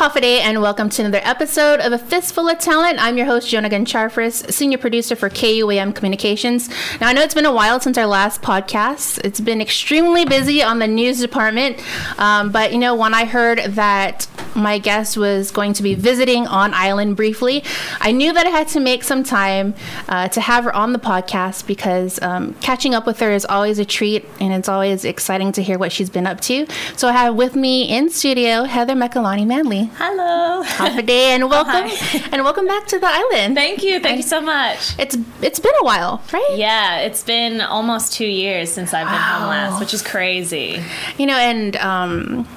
[0.00, 2.98] Hafaday, and welcome to another episode of A Fistful of Talent.
[2.98, 6.70] I'm your host, Jonah Charfauros, senior producer for KUAM Communications.
[7.02, 9.22] Now, I know it's been a while since our last podcast.
[9.24, 11.84] It's been extremely busy on the news department,
[12.18, 14.26] um, but you know, when I heard that
[14.56, 17.62] my guest was going to be visiting on island briefly,
[18.00, 19.74] I knew that I had to make some time
[20.08, 23.78] uh, to have her on the podcast because um, catching up with her is always
[23.78, 26.66] a treat, and it's always exciting to hear what she's been up to.
[26.96, 29.89] So I have with me in studio Heather Makalani Manley.
[29.96, 30.62] Hello.
[30.62, 32.28] Happy day and welcome Hi.
[32.32, 33.54] and welcome back to the island.
[33.54, 34.00] Thank you.
[34.00, 34.98] Thank you so much.
[34.98, 36.54] It's it's been a while, right?
[36.56, 40.82] Yeah, it's been almost two years since I've been home last, which is crazy.
[41.18, 42.48] You know, and um,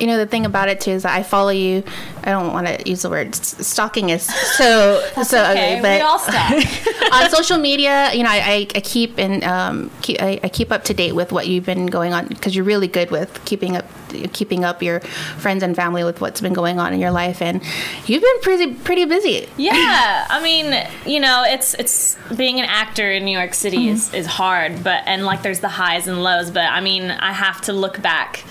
[0.00, 1.82] you know the thing about it too is that I follow you.
[2.24, 4.24] I don't want to use the word stalking is
[4.56, 7.12] so so okay, ugly, but we all stalk.
[7.12, 10.70] on social media, you know, I, I, I keep and um, keep, I, I keep
[10.72, 13.76] up to date with what you've been going on because you're really good with keeping
[13.76, 13.86] up
[14.32, 17.62] keeping up your friends and family with what's been going on in your life, and
[18.06, 19.48] you've been pretty pretty busy.
[19.56, 23.94] yeah, I mean, you know, it's it's being an actor in New York City Mm-hmm.
[23.94, 27.32] is, is hard, but and like there's the highs and lows, but I mean, I
[27.32, 28.44] have to look back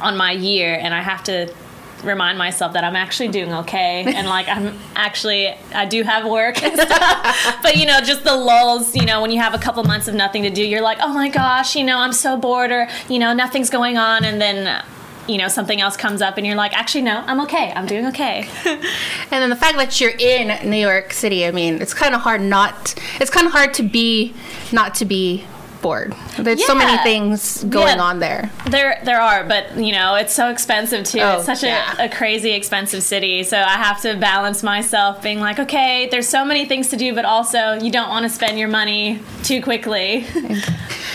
[0.00, 1.52] on my year and I have to
[2.04, 6.60] remind myself that I'm actually doing okay and like I'm actually I do have work
[7.62, 10.14] but you know just the lulls you know when you have a couple months of
[10.14, 13.18] nothing to do you're like oh my gosh you know I'm so bored or you
[13.18, 14.82] know nothing's going on and then
[15.28, 18.06] you know something else comes up and you're like actually no I'm okay I'm doing
[18.06, 18.48] okay
[19.32, 22.22] And then the fact that you're in New York City, I mean, it's kind of
[22.22, 22.96] hard not.
[23.20, 24.34] It's kind of hard to be
[24.72, 25.46] not to be
[25.80, 26.14] bored.
[26.38, 28.02] There's so many things going Yeah.
[28.02, 28.50] on there.
[28.68, 31.20] There, there are, but you know, it's so expensive too.
[31.20, 31.94] Oh, it's such yeah.
[31.98, 33.42] a, a crazy expensive city.
[33.44, 37.14] So I have to balance myself, being like, okay, there's so many things to do,
[37.14, 40.26] but also you don't want to spend your money too quickly.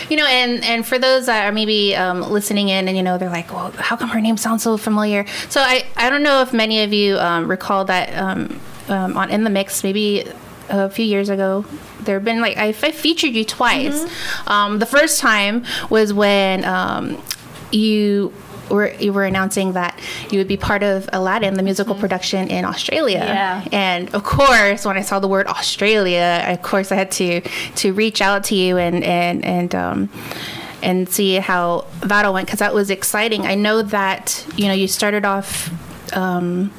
[0.08, 3.18] You know, and and for those that are maybe um, listening in, and you know,
[3.18, 6.42] they're like, "Well, how come her name sounds so familiar?" So I I don't know
[6.42, 10.24] if many of you um, recall that um, um, on in the mix maybe
[10.68, 11.64] a few years ago.
[12.06, 14.06] There have been like I, I featured you twice.
[14.46, 17.22] Um, the first time was when um,
[17.70, 18.32] you
[18.70, 19.98] were you were announcing that
[20.30, 23.18] you would be part of Aladdin, the musical production in Australia.
[23.18, 23.64] Yeah.
[23.72, 27.92] And of course, when I saw the word Australia, of course I had to to
[27.92, 30.10] reach out to you and and and um,
[30.82, 33.46] and see how that all went because that was exciting.
[33.46, 35.70] I know that you know you started off.
[36.16, 36.72] Um,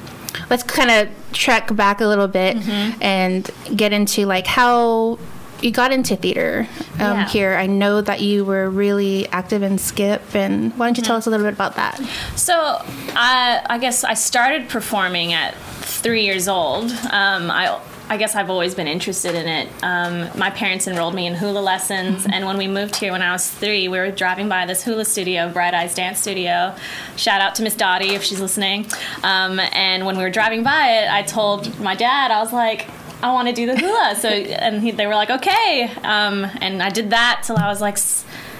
[0.50, 2.56] let's kind of trek back a little bit
[3.00, 5.18] and get into like how
[5.60, 7.28] you got into theater um, Yeah.
[7.28, 7.54] here.
[7.56, 11.26] I know that you were really active in Skip, and why don't you tell us
[11.26, 11.98] a little bit about that?
[12.36, 16.92] So I, I guess I started performing at three years old.
[17.10, 17.80] Um, I,
[18.10, 19.68] I guess I've always been interested in it.
[19.82, 23.32] Um, my parents enrolled me in hula lessons, and when we moved here when I
[23.32, 26.74] was three, we were driving by this hula studio, Bright Eyes Dance Studio.
[27.16, 28.86] Shout out to Miss Dottie if she's listening.
[29.22, 32.88] Um, and when we were driving by it, I told my dad, I was like,
[33.22, 34.14] I want to do the hula.
[34.18, 35.90] So, and he, they were like, okay.
[36.02, 37.98] Um, and I did that till I was like.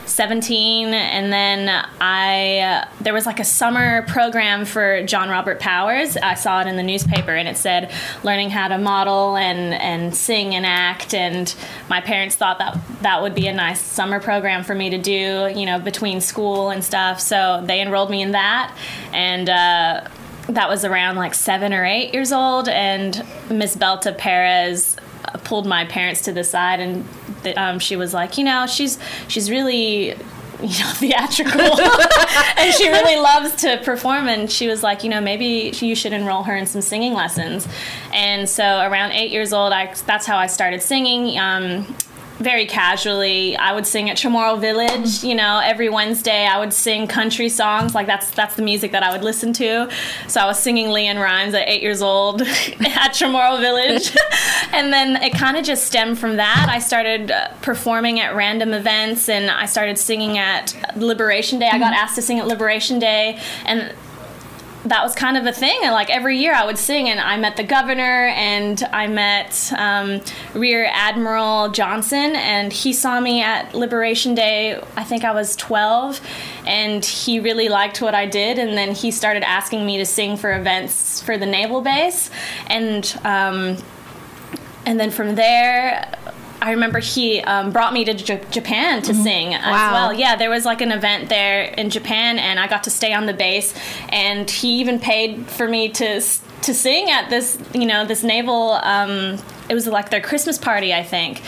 [0.09, 1.69] S- 17 and then
[2.01, 6.17] i uh, there was like a summer program for john robert powers.
[6.17, 7.93] I saw it in the newspaper and it said
[8.23, 11.55] learning how to model and and sing and act and
[11.89, 15.53] my parents thought that that would be a nice summer program for me to do
[15.55, 17.21] you know between school and stuff.
[17.21, 18.77] So they enrolled me in that
[19.13, 20.09] and uh,
[20.49, 24.97] that was around like seven or eight years old and miss belta perez
[25.45, 27.05] pulled my parents to the side and
[27.57, 28.99] um, she was like you know she's
[29.29, 30.15] she's really
[30.61, 31.61] you know theatrical.
[32.59, 34.27] And she really loves to perform.
[34.27, 37.69] And she was like you know maybe you should enroll her in some singing lessons.
[38.13, 41.39] And so around eight years old I, that's how i started singing.
[41.39, 41.87] Um,
[42.38, 43.56] very casually.
[43.56, 47.94] I would sing at Chamorro Village, you know, every Wednesday I would sing country songs.
[47.94, 49.91] Like that's that's the music that I would listen to.
[50.28, 54.16] So I was singing LeAnn Rimes at 8 years old at Chamorro Village.
[54.72, 56.66] and then it kind of just stemmed from that.
[56.71, 61.69] I started uh, performing at random events and I started singing at Liberation Day.
[61.69, 63.93] I got asked to sing at Liberation Day and
[64.88, 65.78] that was kind of a thing.
[65.82, 69.73] And like every year I would sing, and I met the governor and I met
[69.76, 70.20] um,
[70.55, 74.82] Rear Admiral Johnson, and he saw me at Liberation Day.
[74.96, 76.20] I think I was 12,
[76.67, 78.58] and he really liked what I did.
[78.58, 82.31] And then he started asking me to sing for events for the naval base.
[82.67, 83.76] And, um,
[84.87, 86.11] and then from there,
[86.60, 89.93] I remember he um, brought me to J- Japan to sing as Wow.
[89.93, 90.12] well.
[90.12, 93.26] Yeah, there was like an event there in Japan, and I got to stay on
[93.26, 93.75] the base.
[94.08, 96.20] And he even paid for me to
[96.62, 98.72] to sing at this, you know, this naval.
[98.82, 99.38] Um,
[99.69, 101.43] it was like their Christmas party, I think.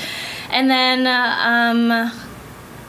[0.50, 2.12] And then, uh, um,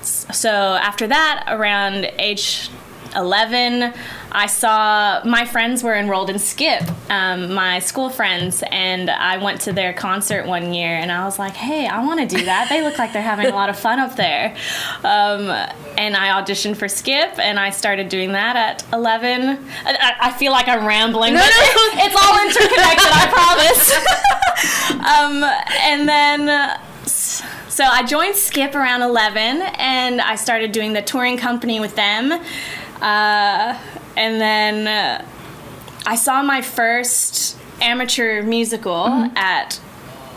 [0.04, 2.70] so after that, around age
[3.16, 3.94] 11,
[4.32, 9.62] I saw my friends were enrolled in Skip, um, my school friends, and I went
[9.62, 12.70] to their concert one year, and I was like, "Hey, I want to do that.
[12.70, 14.56] They look like they're having a lot of fun up there."
[15.04, 15.50] Um,
[15.98, 19.60] and I auditioned for Skip, and I started doing that at 11.
[19.86, 23.12] I, I feel like I'm rambling, but it's all interconnected.
[23.12, 23.92] I promise.
[24.96, 25.44] um,
[25.84, 26.50] and then.
[26.50, 31.96] Uh, so I joined Skip around 11, and I started doing the touring company with
[31.96, 32.34] them.
[33.02, 33.80] Uh,
[34.16, 35.26] and then uh,
[36.06, 39.38] I saw my first amateur musical mm-hmm.
[39.38, 39.80] at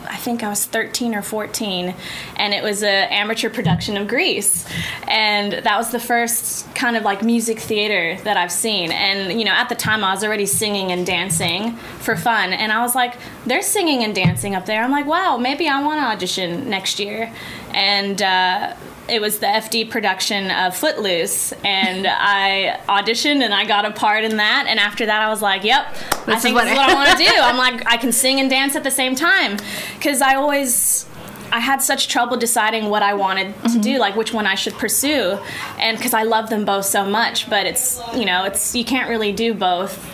[0.07, 1.95] I think I was 13 or 14,
[2.37, 4.67] and it was an amateur production of Grease.
[5.09, 8.93] And that was the first kind of like music theater that I've seen.
[8.93, 12.53] And, you know, at the time I was already singing and dancing for fun.
[12.53, 13.17] And I was like,
[13.47, 14.83] they're singing and dancing up there.
[14.83, 17.33] I'm like, wow, maybe I want to audition next year.
[17.73, 18.75] And, uh,
[19.09, 24.25] it was the FD production of Footloose, and I auditioned and I got a part
[24.25, 24.67] in that.
[24.69, 27.11] And after that, I was like, "Yep, this I think this is what I want
[27.11, 29.59] to do." I'm like, I can sing and dance at the same time
[29.95, 31.07] because I always.
[31.53, 33.81] I had such trouble deciding what I wanted to mm-hmm.
[33.81, 35.39] do, like which one I should pursue,
[35.79, 37.49] and because I love them both so much.
[37.49, 40.14] But it's you know, it's you can't really do both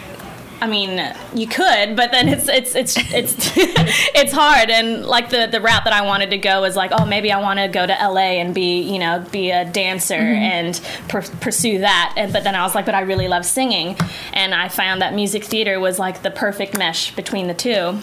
[0.63, 1.01] I mean,
[1.35, 4.69] you could, but then it's it's it's it's it's hard.
[4.69, 7.41] And like the the route that I wanted to go was like, oh, maybe I
[7.41, 10.43] want to go to LA and be you know be a dancer mm-hmm.
[10.43, 12.13] and per- pursue that.
[12.17, 13.97] And but then I was like, but I really love singing,
[14.35, 17.99] and I found that music theater was like the perfect mesh between the two.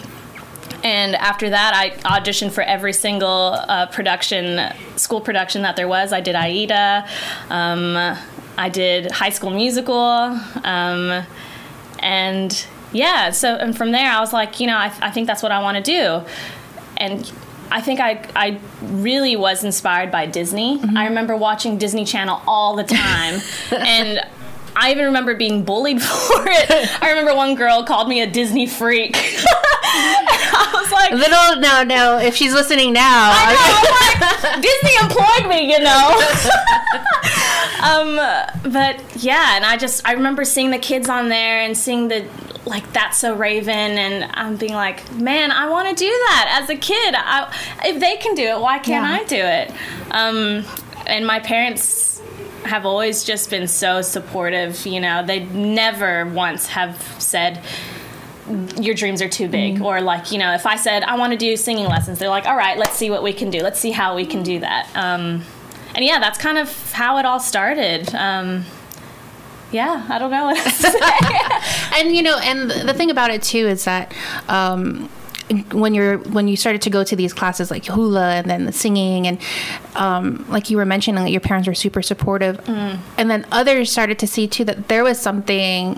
[0.84, 1.90] And after that, I
[2.20, 6.14] auditioned for every single uh, production, school production that there was.
[6.14, 7.08] I did Aida,
[7.50, 8.18] um,
[8.58, 10.40] I did High School Musical.
[10.64, 11.26] Um,
[12.00, 15.44] and yeah, so and from there I was like, you know, I, I think that's
[15.44, 16.26] what I want to do,
[16.98, 17.32] and
[17.72, 20.78] I think I I really was inspired by Disney.
[20.78, 20.98] Mm-hmm.
[20.98, 23.42] I remember watching Disney Channel all the time,
[23.72, 24.22] and.
[24.80, 27.02] I even remember being bullied for it.
[27.02, 29.16] I remember one girl called me a Disney freak.
[29.18, 32.20] I was like, little no, no.
[32.20, 34.50] If she's listening now, I know.
[34.50, 36.14] like, Disney employed me, you know.
[37.84, 38.16] Um,
[38.72, 42.26] but yeah, and I just I remember seeing the kids on there and seeing the
[42.66, 46.70] like that's so Raven, and I'm being like, man, I want to do that as
[46.70, 47.16] a kid.
[47.18, 47.54] I,
[47.86, 49.20] if they can do it, why can't yeah.
[49.20, 49.72] I do it?
[50.12, 50.66] Um,
[51.06, 52.22] and my parents
[52.64, 54.86] have always just been so supportive.
[54.86, 57.64] You know, they never once have said
[58.80, 59.86] your dreams are too big mm-hmm.
[59.86, 62.46] or like you know if i said i want to do singing lessons they're like
[62.46, 64.90] all right let's see what we can do let's see how we can do that
[64.96, 65.44] um,
[65.98, 68.14] and yeah, that's kind of how it all started.
[68.14, 68.66] Um,
[69.72, 70.92] yeah, I don't know what to say.
[72.00, 74.14] and you know, and the thing about it too is that.
[74.48, 75.10] Um,
[75.72, 78.74] when you're when you started to go to these classes like hula and then the
[78.74, 79.40] singing and
[79.96, 83.00] um, like you were mentioning that your parents were super supportive mm.
[83.18, 85.98] and then others started to see too that there was something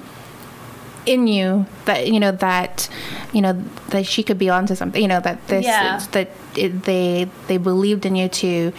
[1.10, 2.88] in you that you know that
[3.34, 3.54] you know
[3.90, 5.98] that she could be onto something you know that this yeah.
[6.12, 8.72] that it, they they believed in you too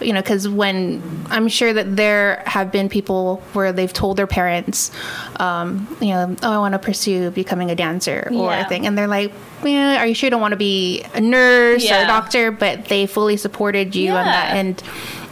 [0.00, 4.28] you know because when i'm sure that there have been people where they've told their
[4.28, 4.92] parents
[5.40, 8.64] um, you know oh i want to pursue becoming a dancer or yeah.
[8.64, 9.32] a thing and they're like
[9.64, 12.02] yeah, are you sure you don't want to be a nurse yeah.
[12.02, 14.80] or a doctor but they fully supported you on that and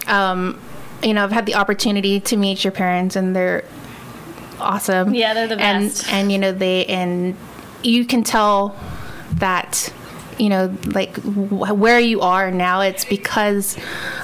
[0.08, 0.60] um,
[1.04, 3.64] you know i've had the opportunity to meet your parents and they're
[4.60, 5.14] awesome.
[5.14, 6.08] Yeah, they're the best.
[6.08, 7.36] And and you know they and
[7.82, 8.76] you can tell
[9.34, 9.92] that
[10.38, 13.76] you know like where you are now it's because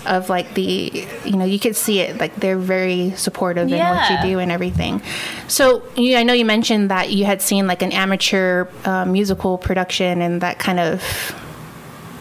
[0.06, 3.90] of like the you know you can see it like they're very supportive yeah.
[3.90, 5.02] in what you do and everything
[5.48, 9.58] so you, i know you mentioned that you had seen like an amateur uh, musical
[9.58, 11.02] production and that kind of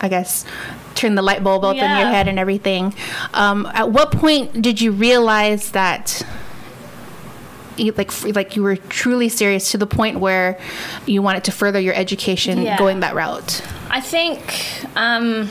[0.01, 0.45] i guess
[0.95, 1.91] turned the light bulb up yeah.
[1.91, 2.93] in your head and everything
[3.33, 6.23] um, at what point did you realize that
[7.77, 10.59] like like you were truly serious to the point where
[11.05, 12.77] you wanted to further your education yeah.
[12.77, 13.61] going that route?
[13.89, 15.49] I think um,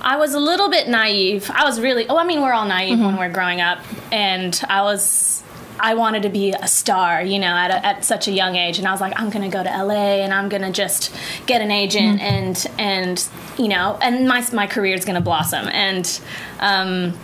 [0.00, 1.50] I was a little bit naive.
[1.52, 3.06] I was really oh, I mean, we're all naive mm-hmm.
[3.06, 3.78] when we're growing up,
[4.12, 5.42] and I was.
[5.82, 8.78] I wanted to be a star, you know, at, a, at such a young age,
[8.78, 11.10] and I was like, I'm gonna go to LA, and I'm gonna just
[11.46, 12.34] get an agent, mm-hmm.
[12.34, 13.28] and and
[13.58, 15.68] you know, and my my career is gonna blossom.
[15.68, 16.20] And
[16.58, 17.18] um,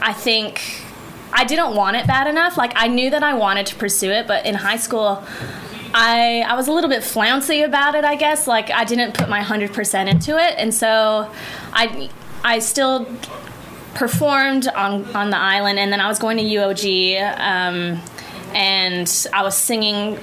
[0.00, 0.62] I think
[1.32, 2.56] I didn't want it bad enough.
[2.56, 5.22] Like I knew that I wanted to pursue it, but in high school,
[5.94, 8.04] I I was a little bit flouncy about it.
[8.04, 11.30] I guess like I didn't put my hundred percent into it, and so
[11.72, 12.10] I
[12.44, 13.06] I still
[13.94, 18.00] performed on on the island, and then I was going to UOG, um,
[18.54, 20.18] and I was singing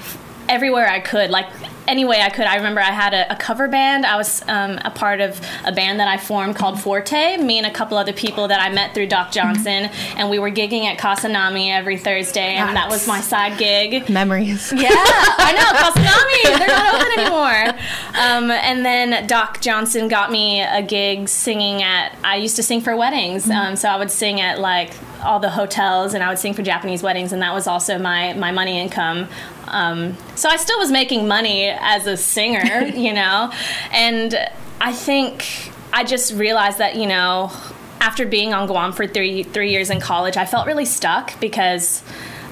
[0.50, 1.30] everywhere I could.
[1.30, 1.48] Like
[1.88, 2.46] any way I could.
[2.46, 4.06] I remember I had a, a cover band.
[4.06, 7.38] I was um, a part of a band that I formed called Forte.
[7.38, 10.20] Me and a couple other people that I met through Doc Johnson, mm-hmm.
[10.20, 14.10] and we were gigging at Kasanami every Thursday, and that was my side gig.
[14.10, 14.74] Memories.
[14.74, 16.60] Yeah, I know Kasanami.
[16.60, 17.80] They're not open anymore.
[18.20, 22.16] Um, and then Doc Johnson got me a gig singing at.
[22.24, 23.52] I used to sing for weddings, mm-hmm.
[23.52, 26.64] um, so I would sing at like all the hotels, and I would sing for
[26.64, 29.28] Japanese weddings, and that was also my my money income.
[29.68, 33.52] Um, so I still was making money as a singer, you know,
[33.92, 34.36] and
[34.80, 37.52] I think I just realized that you know
[38.00, 42.04] after being on Guam for three three years in college, I felt really stuck because.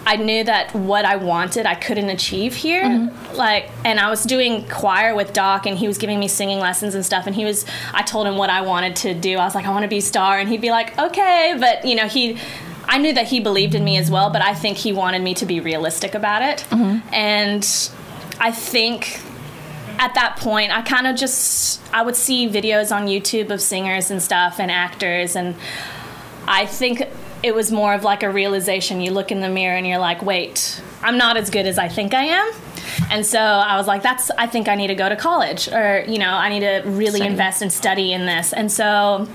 [0.07, 2.83] I knew that what I wanted I couldn't achieve here.
[2.83, 3.35] Mm-hmm.
[3.35, 6.93] Like, and I was doing choir with Doc, and he was giving me singing lessons
[6.93, 7.25] and stuff.
[7.25, 9.39] And he was, I told him what I wanted to do.
[9.39, 11.85] I was like, I want to be a star, and he'd be like, okay, but
[11.85, 12.37] you know, he
[12.87, 15.33] I knew that he believed in me as well, but I think he wanted me
[15.35, 16.65] to be realistic about it.
[16.69, 17.13] Mm-hmm.
[17.13, 17.91] And
[18.39, 19.21] I think
[19.97, 24.11] at that point, I kind of just I would see videos on YouTube of singers
[24.11, 25.55] and stuff and actors, and
[26.47, 27.03] I think
[27.43, 29.01] it was more of like a realization.
[29.01, 31.87] You look in the mirror and you're like, wait, I'm not as good as I
[31.87, 32.51] think I am.
[33.11, 36.03] And so I was like, that's, I think I need to go to college or,
[36.07, 37.31] you know, I need to really Same.
[37.31, 38.53] invest and study in this.
[38.53, 39.27] And so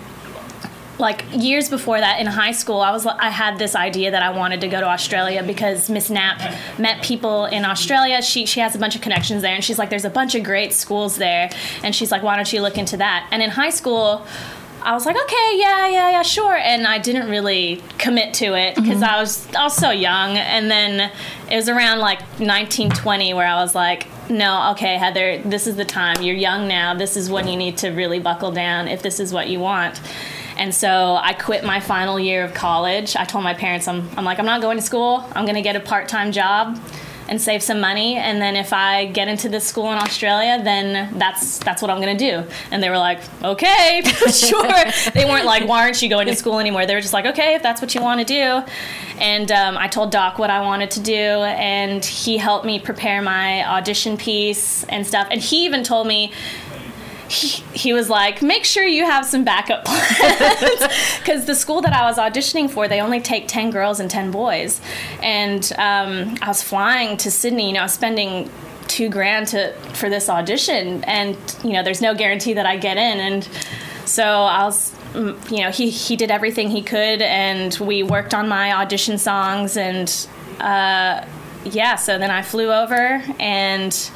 [1.00, 4.30] like years before that in high school i was i had this idea that i
[4.30, 6.38] wanted to go to australia because miss knapp
[6.78, 9.90] met people in australia she, she has a bunch of connections there and she's like
[9.90, 11.50] there's a bunch of great schools there
[11.82, 14.26] and she's like why don't you look into that and in high school
[14.82, 18.76] I was like, okay, yeah, yeah, yeah, sure, and I didn't really commit to it
[18.76, 19.14] because mm-hmm.
[19.14, 20.38] I was I was so young.
[20.38, 21.12] And then
[21.50, 25.84] it was around like 1920 where I was like, no, okay, Heather, this is the
[25.84, 26.22] time.
[26.22, 26.94] You're young now.
[26.94, 30.00] This is when you need to really buckle down if this is what you want.
[30.60, 33.16] And so I quit my final year of college.
[33.16, 35.24] I told my parents, I'm, I'm like, I'm not going to school.
[35.32, 36.78] I'm going to get a part time job
[37.30, 38.16] and save some money.
[38.16, 42.00] And then if I get into this school in Australia then that's that's what I'm
[42.00, 42.44] gonna do.
[42.72, 44.02] And they were like okay
[44.32, 44.84] sure.
[45.14, 46.86] They weren't like why aren't you going to school anymore?
[46.86, 48.72] They were just like okay if that's what you want to do.
[49.20, 53.22] And um, I told Doc what I wanted to do and he helped me prepare
[53.22, 55.28] my audition piece and stuff.
[55.30, 56.32] And he even told me
[57.30, 60.82] he, he was like, make sure you have some backup plans.
[61.20, 64.32] Because the school that I was auditioning for, they only take 10 girls and 10
[64.32, 64.80] boys.
[65.22, 68.50] And um, I was flying to Sydney, you know, I was spending
[68.88, 72.96] two grand to for this audition and you know there's no guarantee that i get
[72.96, 73.48] in and
[74.04, 78.34] so i was mm, you know he he did everything he could and we worked
[78.34, 80.26] on my audition songs and
[80.58, 81.24] uh,
[81.64, 84.10] yeah so then i flew over and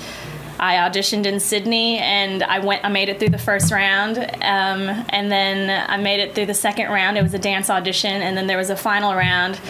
[0.59, 2.85] I auditioned in Sydney and I went.
[2.85, 6.55] I made it through the first round, um, and then I made it through the
[6.55, 7.19] second round.
[7.19, 9.61] It was a dance audition, and then there was a final round,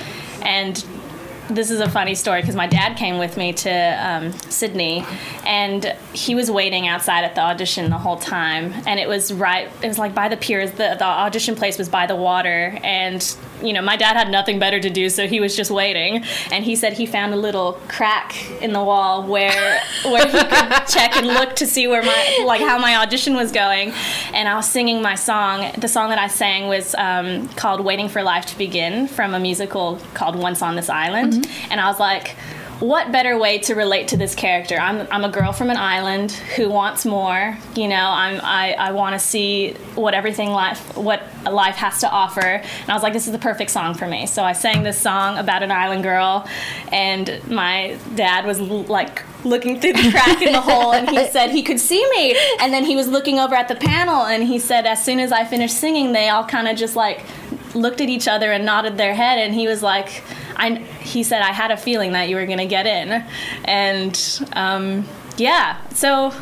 [0.43, 0.85] and
[1.49, 5.05] this is a funny story because my dad came with me to um, Sydney,
[5.47, 8.73] and he was waiting outside at the audition the whole time.
[8.87, 10.71] And it was right, it was like by the piers.
[10.73, 14.59] The, the audition place was by the water, and you know my dad had nothing
[14.59, 16.25] better to do, so he was just waiting.
[16.51, 20.87] And he said he found a little crack in the wall where where he could
[20.89, 23.93] check and look to see where my like how my audition was going.
[24.33, 25.71] And I was singing my song.
[25.79, 29.41] The song that I sang was um, called "Waiting for Life to Begin" from a
[29.41, 31.73] musical called "Once on This Island." Mm-hmm.
[31.73, 32.37] And I was like,
[32.85, 34.77] what better way to relate to this character?
[34.77, 37.57] I'm, I'm a girl from an island who wants more.
[37.75, 42.11] You know, I'm, I, I want to see what everything life, what life has to
[42.11, 42.43] offer.
[42.43, 44.27] And I was like, this is the perfect song for me.
[44.27, 46.47] So I sang this song about an island girl,
[46.93, 51.51] and my dad was like looking through the crack in the hole, and he said
[51.51, 52.37] he could see me.
[52.61, 55.33] And then he was looking over at the panel, and he said, as soon as
[55.33, 57.25] I finished singing, they all kind of just like
[57.75, 60.23] looked at each other and nodded their head, and he was like,
[60.57, 63.25] I, he said, I had a feeling that you were going to get in.
[63.65, 65.07] And um,
[65.37, 66.33] yeah, so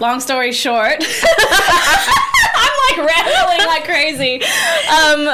[0.00, 4.42] long story short, I'm like rambling like crazy.
[4.42, 5.24] Um,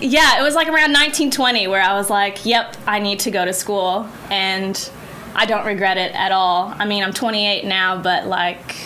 [0.00, 3.44] yeah, it was like around 1920 where I was like, yep, I need to go
[3.44, 4.08] to school.
[4.30, 4.90] And
[5.34, 6.72] I don't regret it at all.
[6.76, 8.76] I mean, I'm 28 now, but like,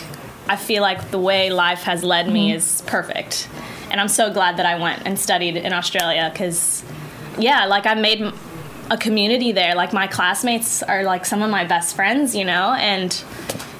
[0.47, 2.57] I feel like the way life has led me mm-hmm.
[2.57, 3.49] is perfect.
[3.91, 6.83] And I'm so glad that I went and studied in Australia because,
[7.37, 8.33] yeah, like I made
[8.89, 9.75] a community there.
[9.75, 13.23] Like my classmates are like some of my best friends, you know, and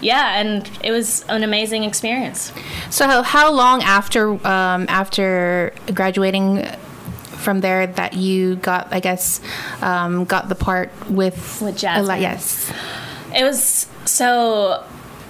[0.01, 2.51] yeah, and it was an amazing experience.
[2.89, 6.65] So how long after um, after graduating
[7.37, 9.41] from there that you got, I guess,
[9.81, 12.21] um, got the part with with Jasmine?
[12.21, 12.71] yes,
[13.35, 14.85] it was so.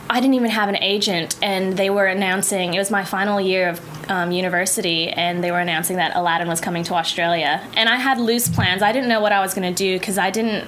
[0.10, 3.68] I didn't even have an agent, and they were announcing it was my final year
[3.68, 7.62] of um, university and they were announcing that Aladdin was coming to Australia.
[7.76, 8.82] And I had loose plans.
[8.82, 10.68] I didn't know what I was going to do because I didn't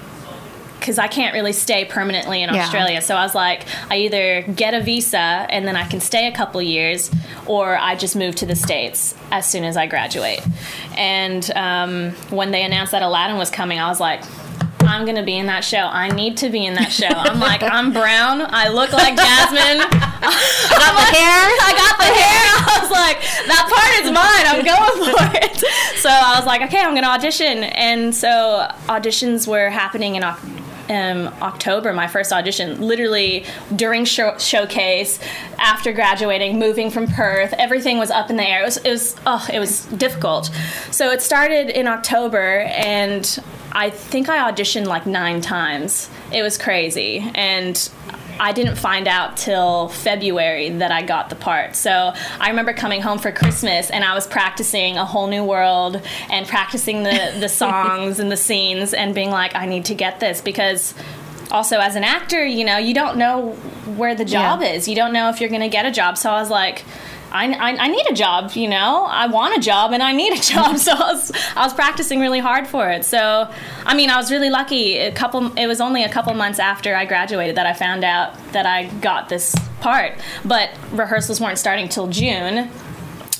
[0.79, 2.63] because I can't really stay permanently in Yeah.
[2.63, 3.01] Australia.
[3.01, 6.31] So I was like, I either get a visa and then I can stay a
[6.31, 7.11] couple years,
[7.47, 10.39] or I just move to the States as soon as I graduate.
[10.95, 14.23] And um, when they announced that Aladdin was coming, I was like,
[14.89, 15.87] I'm gonna be in that show.
[15.87, 17.07] I need to be in that show.
[17.07, 18.41] I'm like, I'm brown.
[18.41, 19.85] I look like Jasmine.
[19.85, 19.89] I
[20.69, 21.45] got the hair.
[21.61, 22.45] I got the hair.
[22.65, 24.45] I was like, that part is mine.
[24.49, 25.99] I'm going for it.
[25.99, 27.63] So I was like, okay, I'm to audition.
[27.63, 35.19] And so auditions were happening in um, October, my first audition, literally during show- showcase,
[35.59, 38.61] after graduating, moving from Perth, everything was up in the air.
[38.63, 40.49] It was, it was, oh, it was difficult.
[40.89, 43.39] So it started in October, and
[43.71, 46.09] I think I auditioned like nine times.
[46.31, 47.89] It was crazy, and
[48.41, 51.75] I didn't find out till February that I got the part.
[51.75, 56.01] So I remember coming home for Christmas and I was practicing a whole new world
[56.29, 60.21] and practicing the, the songs and the scenes and being like, I need to get
[60.21, 60.93] this because
[61.51, 63.51] also as an actor, you know, you don't know
[63.97, 64.69] where the job Yeah.
[64.69, 64.87] is.
[64.87, 66.17] You don't know if you're going to get a job.
[66.17, 66.85] So I was like,
[67.31, 69.05] I, I, I need a job, you know.
[69.05, 72.19] I want a job and I need a job, so I was I was practicing
[72.19, 73.05] really hard for it.
[73.05, 73.51] So,
[73.85, 74.97] I mean, I was really lucky.
[74.97, 78.33] A couple, it was only a couple months after I graduated that I found out
[78.51, 80.13] that I got this part.
[80.43, 82.69] But rehearsals weren't starting till June,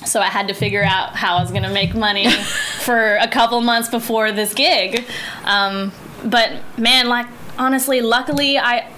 [0.05, 2.29] so I had to figure out how I was going to make money
[2.81, 5.05] for a couple months before this gig.
[5.43, 5.91] Um,
[6.24, 7.27] but man, like
[7.58, 8.89] honestly, luckily I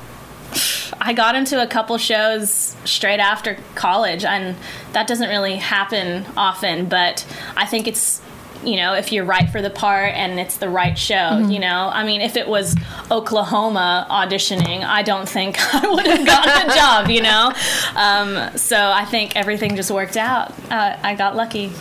[1.00, 4.56] I got into a couple shows straight after college, and
[4.94, 6.88] that doesn't really happen often.
[6.88, 8.22] But I think it's
[8.64, 11.38] you know if you're right for the part and it's the right show.
[11.40, 12.76] You know, I mean, if it was
[13.10, 17.10] Oklahoma auditioning, I don't think I would have gotten the job.
[17.10, 17.54] You know,
[17.96, 20.52] um, so I think everything just worked out.
[20.72, 21.72] Uh, I got lucky.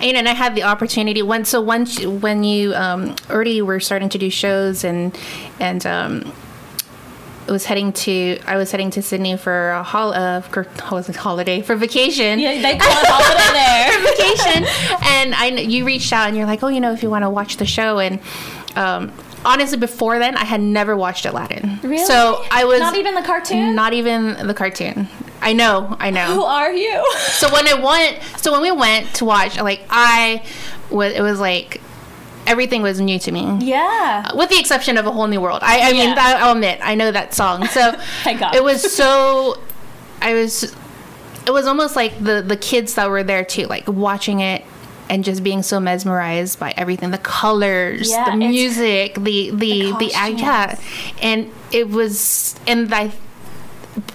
[0.00, 4.08] and, and I had the opportunity when so once when you um, already were starting
[4.10, 5.16] to do shows and
[5.60, 6.32] and um,
[7.48, 11.16] was heading to I was heading to Sydney for a hol- uh, for, was it,
[11.16, 12.38] holiday for vacation.
[12.38, 13.92] Yeah, they call it holiday there.
[14.00, 14.64] for vacation,
[15.06, 17.30] and I you reached out and you're like, oh, you know, if you want to
[17.30, 18.20] watch the show, and
[18.74, 19.12] um,
[19.44, 21.78] honestly, before then, I had never watched Aladdin.
[21.82, 21.98] Really?
[22.04, 23.74] So I was Not even the cartoon.
[23.74, 25.08] not even the cartoon.
[25.40, 26.26] I know, I know.
[26.34, 27.04] Who are you?
[27.18, 30.44] so when I went, so when we went to watch, like I
[30.90, 31.80] was, it was like
[32.46, 33.58] everything was new to me.
[33.60, 34.34] Yeah.
[34.34, 36.14] With the exception of a whole new world, I, I mean, Yeah.
[36.14, 37.66] that, I'll admit, I know that song.
[37.66, 37.92] So
[38.24, 38.54] Thank God.
[38.54, 39.58] it was so,
[40.22, 40.74] I was,
[41.46, 44.64] it was almost like the the kids that were there too, like watching it
[45.08, 50.12] and just being so mesmerized by everything, the colors, Yeah, the music, the the the,
[50.14, 50.80] act, yeah
[51.22, 53.12] and it was, and I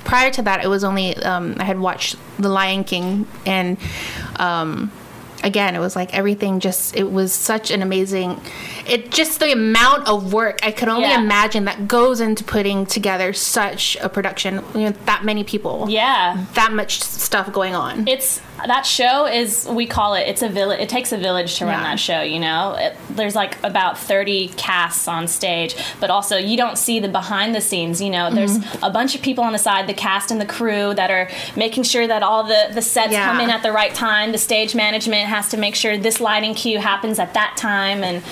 [0.04, 3.78] prior to that, it was only um, I had watched The Lion King, and
[4.38, 4.92] um,
[5.44, 8.40] again, it was like everything just it was such an amazing.
[8.88, 11.20] It just the amount of work I could only Yeah.
[11.22, 14.64] imagine that goes into putting together such a production.
[14.74, 16.38] You know, that many people, Yeah.
[16.54, 18.08] that much stuff going on.
[18.08, 21.66] It's that show is we call it it's a village it takes a village to
[21.66, 21.84] run Yeah.
[21.84, 26.58] that show you know it, there's like about 30 casts on stage but also you
[26.58, 28.84] don't see the behind the scenes you know there's Mm-hmm.
[28.84, 31.84] a bunch of people on the side the cast and the crew that are making
[31.84, 33.26] sure that all the the sets Yeah.
[33.26, 36.54] come in at the right time the stage management has to make sure this lighting
[36.54, 38.24] cue happens at that time and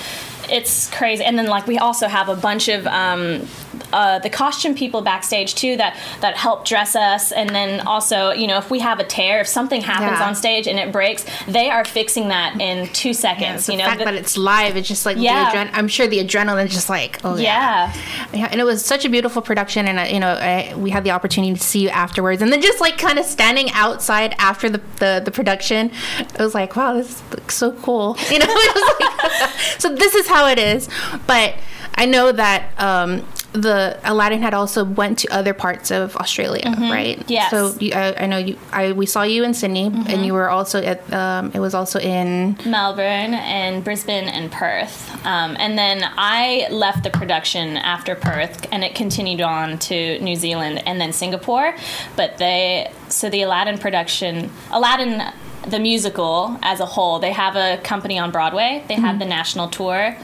[0.50, 3.46] it's crazy and then like we also have a bunch of um,
[3.92, 8.46] uh, the costume people backstage too that that help dress us and then also you
[8.46, 10.26] know if we have a tear if something happens Yeah.
[10.28, 13.78] on stage and it breaks they are fixing that in two Yeah, seconds the you
[13.78, 15.50] know fact the- that it's live, it's just like Yeah.
[15.50, 17.92] the adren- I'm sure the adrenaline is just like oh yeah.
[18.32, 20.90] yeah yeah, and it was such a beautiful production, and uh, you know I, we
[20.90, 24.34] had the opportunity to see you afterwards, and then just like kind of standing outside
[24.38, 28.46] after the, the the production, it was like wow, this looks so cool, you know.
[28.46, 30.88] Like, so this is how it is,
[31.26, 31.54] but
[31.96, 37.18] I know that um, the Aladdin had also went to other parts of Australia, right?
[37.18, 37.32] Mm-hmm.
[37.32, 37.50] Yes.
[37.50, 38.56] So you, I, I know you.
[38.72, 40.08] I we saw you in Sydney, Mm-hmm.
[40.08, 41.12] and you were also at.
[41.12, 42.56] Um, it was also in.
[42.64, 45.10] Melbourne and Brisbane and Perth.
[45.26, 50.36] Um, and then I left the production after Perth and it continued on to New
[50.36, 51.74] Zealand and then Singapore.
[52.16, 55.22] But they, so the Aladdin production, Aladdin,
[55.66, 59.68] the musical as a whole, they have a company on Broadway, they have the national
[59.68, 60.16] tour.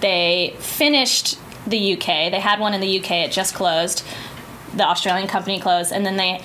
[0.00, 4.04] They finished the UK, they had one in the UK, it just closed.
[4.74, 5.92] The Australian company closed.
[5.92, 6.42] And then they,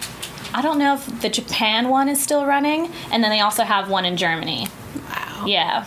[0.53, 2.91] I don't know if the Japan one is still running.
[3.11, 4.67] And then they also have one in Germany.
[5.09, 5.45] Wow.
[5.45, 5.85] Yeah.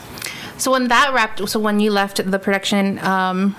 [0.58, 3.56] So when that wrapped, so when you left the production, um,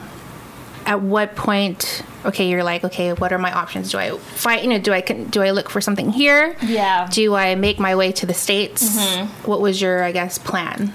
[0.86, 2.04] at what point?
[2.26, 3.92] Okay, you're like, okay, what are my options?
[3.92, 4.64] Do I fight?
[4.64, 6.56] You know, do I do I look for something here?
[6.62, 7.08] Yeah.
[7.12, 8.98] Do I make my way to the states?
[9.46, 10.94] What was your, I guess, plan?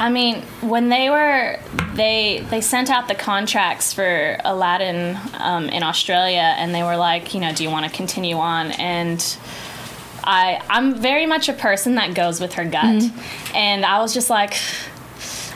[0.00, 1.60] I mean, when they were
[1.94, 7.34] they they sent out the contracts for Aladdin um, in Australia, and they were like,
[7.34, 8.72] you know, do you want to continue on?
[8.72, 9.20] And
[10.24, 13.56] I I'm very much a person that goes with her gut, Mm-hmm.
[13.56, 14.54] and I was just like.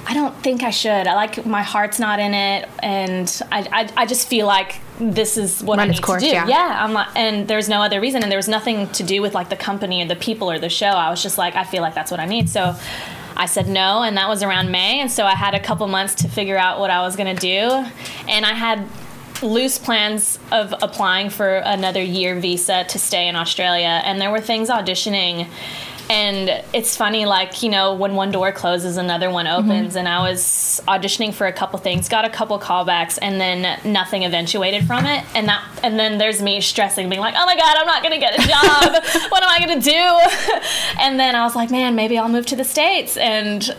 [0.07, 1.07] I don't think I should.
[1.07, 5.39] I like my heart's not in it, and I, I, I just feel like this
[5.39, 6.35] is what Run I need course, to do.
[6.35, 6.47] yeah.
[6.47, 9.33] Yeah, I'm like, and there's no other reason, and there was nothing to do with
[9.35, 10.89] like the company or the people or the show.
[10.89, 12.51] I was just like, I feel like that's what I need.
[12.51, 12.77] So
[13.37, 16.15] I said no, and that was around May, and so I had a couple months
[16.17, 17.85] to figure out what I was gonna do,
[18.29, 18.89] and I had
[19.43, 24.41] loose plans of applying for another year visa to stay in Australia, and there were
[24.41, 25.49] things auditioning.
[26.11, 29.71] And it's funny, like, you know, when one door closes, another one mm-hmm.
[29.71, 29.97] opens.
[29.97, 34.25] And I was auditioning for a couple things, got a couple callbacks, and then nothing
[34.25, 35.25] eventuated from it.
[35.35, 38.19] And that, and then there's me stressing, being like, oh my God, I'm not gonna
[38.19, 39.03] get a job.
[39.31, 41.01] what am I gonna do?
[41.01, 43.17] and then I was like, man, maybe I'll move to the States.
[43.17, 43.75] And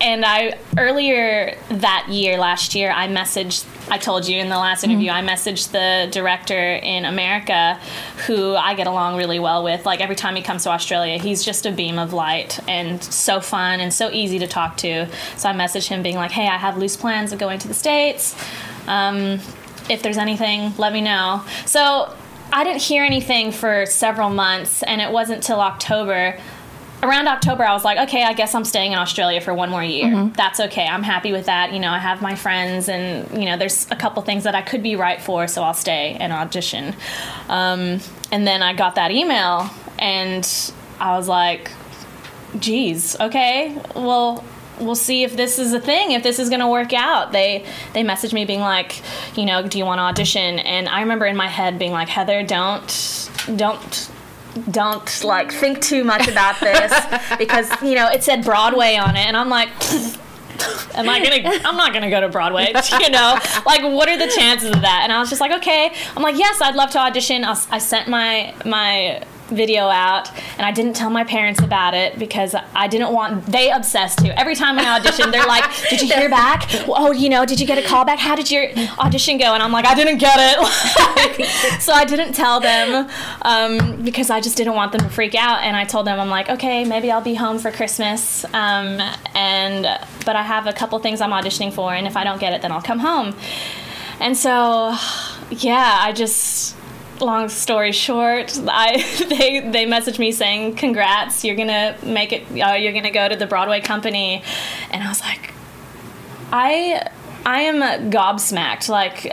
[0.00, 3.66] and I earlier that year, last year, I messaged.
[3.90, 7.78] I told you in the last interview, I messaged the director in America,
[8.26, 9.84] who I get along really well with.
[9.84, 13.40] Like every time he comes to Australia, he's just a beam of light and so
[13.40, 15.06] fun and so easy to talk to.
[15.36, 17.74] So I messaged him, being like, "Hey, I have loose plans of going to the
[17.74, 18.36] states.
[18.86, 19.40] Um,
[19.88, 22.14] if there's anything, let me know." So
[22.52, 26.36] I didn't hear anything for several months, and it wasn't till October
[27.02, 29.82] around October, I was like, okay, I guess I'm staying in Australia for one more
[29.82, 30.30] year.
[30.36, 30.86] That's okay.
[30.86, 31.72] I'm happy with that.
[31.72, 34.62] You know, I have my friends, and you know, there's a couple things that I
[34.62, 36.94] could be right for, so I'll stay and audition.
[37.48, 41.70] Um, and then I got that email, and I was like,
[42.58, 44.44] geez, okay, well.
[44.78, 47.32] We'll see if this is a thing, if this is going to work out.
[47.32, 49.02] They they messaged me being like,
[49.36, 50.58] you know, do you want to audition?
[50.58, 54.10] And I remember in my head being like, Heather, don't don't
[54.70, 56.92] don't like think too much about this
[57.38, 59.68] because you know it said Broadway on it, and I'm like.
[60.94, 61.58] Am I gonna?
[61.64, 62.74] I'm not gonna go to Broadway.
[63.00, 65.00] You know, like what are the chances of that?
[65.04, 65.94] And I was just like, okay.
[66.14, 67.44] I'm like, yes, I'd love to audition.
[67.46, 72.18] I, I sent my my video out, and I didn't tell my parents about it
[72.18, 73.46] because I didn't want.
[73.46, 74.30] They obsessed too.
[74.36, 76.68] Every time I audition, they're like, "Did you hear back?
[76.88, 78.18] Oh, you know, did you get a call back?
[78.18, 82.32] How did your audition go?" And I'm like, "I didn't get it." so I didn't
[82.32, 83.08] tell them
[83.42, 85.62] um, because I just didn't want them to freak out.
[85.62, 89.00] And I told them, "I'm like, okay, maybe I'll be home for Christmas, um,
[89.34, 89.82] and
[90.24, 92.62] but I have a couple things I'm auditioning for, and if I don't get it,
[92.62, 93.34] then I'll come home."
[94.20, 94.94] And so,
[95.50, 96.76] yeah, I just
[97.20, 98.96] long story short, I
[99.28, 102.44] they they messaged me saying, "Congrats, you're gonna make it.
[102.50, 104.42] Uh, you're gonna go to the Broadway company,"
[104.90, 105.52] and I was like,
[106.52, 107.08] I
[107.44, 108.88] I am gobsmacked.
[108.88, 109.32] Like.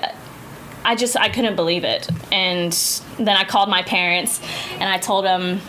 [0.86, 2.72] I just I couldn't believe it, and
[3.18, 4.40] then I called my parents,
[4.80, 5.60] and I told them,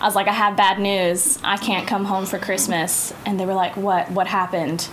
[0.00, 1.38] I was like, I have bad news.
[1.44, 4.10] I can't come home for Christmas, and they were like, What?
[4.10, 4.88] What happened?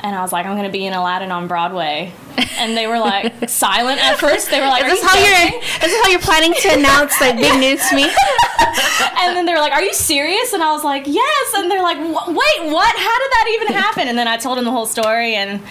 [0.00, 2.12] And I was like, I'm gonna be in Aladdin on Broadway,
[2.58, 4.50] and they were like silent at first.
[4.50, 5.62] They were like, Is "Are this how joking?" you're?
[5.62, 8.04] Is this how you're planning to announce like big news to me?
[9.18, 11.82] and then they were like, "Are you serious?" And I was like, "Yes." And they're
[11.82, 12.96] like, "Wait, what?
[12.96, 15.62] How did that even happen?" And then I told them the whole story, and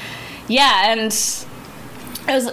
[0.47, 2.51] yeah, and it was.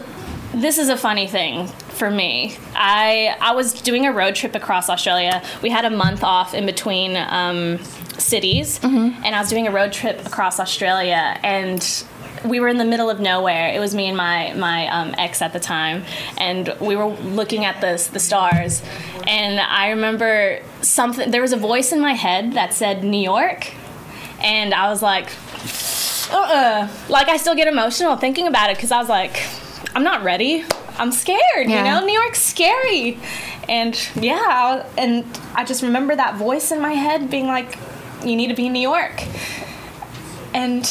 [0.55, 2.57] This is a funny thing for me.
[2.75, 5.43] I I was doing a road trip across Australia.
[5.63, 7.79] We had a month off in between um,
[8.23, 12.05] cities, and I was doing a road trip across Australia, and
[12.45, 13.69] we were in the middle of nowhere.
[13.73, 16.05] It was me and my my um, ex at the time,
[16.39, 18.83] and we were looking at the the stars.
[19.27, 21.31] And I remember something.
[21.31, 23.73] There was a voice in my head that said New York,
[24.41, 25.31] and I was like,
[26.33, 26.89] uh-uh.
[27.09, 29.43] Like I still get emotional thinking about it because I was like,
[29.95, 30.65] I'm not ready.
[30.99, 31.69] I'm scared.
[31.69, 31.79] Yeah.
[31.79, 33.19] You know, New York's scary.
[33.69, 37.79] And yeah, and I just remember that voice in my head being like,
[38.25, 39.23] you need to be in New York.
[40.55, 40.85] And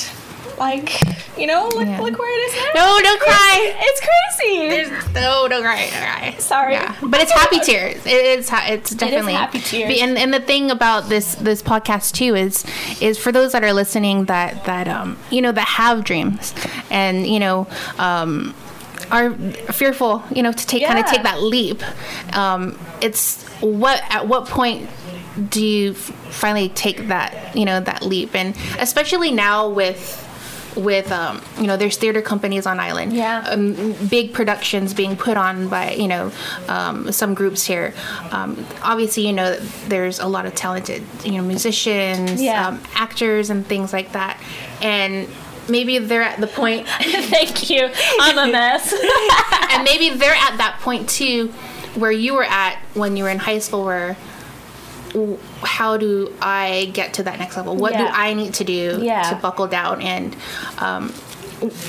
[0.58, 1.00] like,
[1.38, 2.02] you know, look, Yeah.
[2.02, 2.82] look where it is now.
[2.98, 3.74] No, don't cry.
[3.80, 5.12] It's crazy.
[5.14, 6.36] No, don't cry, don't cry.
[6.40, 6.74] Sorry.
[6.74, 8.04] Yeah, but it's happy tears.
[8.06, 8.50] It is.
[8.52, 10.00] It's definitely happy tears.
[10.02, 12.66] And and the thing about this this podcast too is
[13.02, 16.54] is for those that are listening that that um you know that have dreams
[16.90, 17.68] and you know
[17.98, 18.54] um
[19.12, 19.32] are
[19.74, 21.82] fearful you know to take kind of take that leap.
[22.36, 24.90] Um, it's what at what point
[25.50, 30.18] do you finally take that you know that leap and especially now with
[30.78, 33.44] with um, you know there's theater companies on island Yeah.
[33.50, 36.32] um, big productions being put on by you know
[36.70, 37.94] um, some groups here
[38.32, 39.56] um, obviously you know
[39.88, 42.68] there's a lot of talented you know musicians Yeah.
[42.70, 44.40] um, actors and things like that
[44.82, 45.28] and
[45.70, 47.90] maybe they're at the point Thank you.
[48.20, 48.92] I'm a mess.
[49.72, 51.48] and maybe they're at that point too
[51.96, 54.16] where you were at when you were in high school where
[55.64, 57.76] how do I get to that next level?
[57.76, 59.30] What do I need to do Yeah.
[59.30, 60.02] to buckle down?
[60.02, 60.36] And
[60.80, 61.14] um,